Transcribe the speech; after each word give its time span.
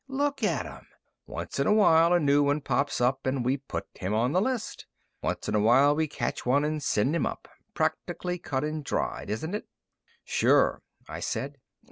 Look 0.07 0.41
at 0.41 0.65
'em! 0.65 0.87
Once 1.27 1.59
in 1.59 1.67
a 1.67 1.73
while 1.73 2.11
a 2.11 2.19
new 2.19 2.41
one 2.41 2.61
pops 2.61 2.99
up, 2.99 3.27
and 3.27 3.45
we 3.45 3.57
put 3.57 3.85
him 3.93 4.15
on 4.15 4.31
the 4.31 4.41
list. 4.41 4.87
Once 5.21 5.47
in 5.47 5.53
a 5.53 5.59
while 5.59 5.95
we 5.95 6.07
catch 6.07 6.43
one 6.43 6.65
and 6.65 6.81
send 6.81 7.15
him 7.15 7.27
up. 7.27 7.47
Practically 7.75 8.39
cut 8.39 8.63
and 8.63 8.83
dried, 8.83 9.29
isn't 9.29 9.53
it?" 9.53 9.67
"Sure," 10.23 10.81
I 11.07 11.19
said. 11.19 11.59